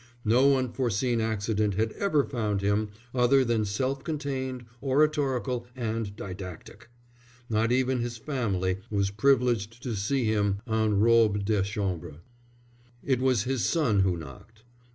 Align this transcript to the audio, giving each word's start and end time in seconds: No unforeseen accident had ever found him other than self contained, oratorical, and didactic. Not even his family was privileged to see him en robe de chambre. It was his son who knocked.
No 0.25 0.57
unforeseen 0.57 1.21
accident 1.21 1.75
had 1.75 1.91
ever 1.91 2.23
found 2.23 2.61
him 2.61 2.89
other 3.13 3.45
than 3.45 3.65
self 3.65 4.03
contained, 4.03 4.65
oratorical, 4.81 5.67
and 5.75 6.15
didactic. 6.15 6.89
Not 7.51 7.71
even 7.71 7.99
his 7.99 8.17
family 8.17 8.79
was 8.89 9.11
privileged 9.11 9.83
to 9.83 9.93
see 9.95 10.25
him 10.25 10.57
en 10.67 10.99
robe 10.99 11.45
de 11.45 11.61
chambre. 11.61 12.21
It 13.03 13.19
was 13.21 13.43
his 13.43 13.63
son 13.63 13.99
who 13.99 14.17
knocked. 14.17 14.63